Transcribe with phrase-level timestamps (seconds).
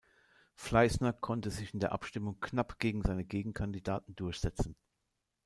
[0.55, 4.75] Fleissner konnte sich in der Abstimmung knapp gegen seine Gegenkandidaten durchsetzen.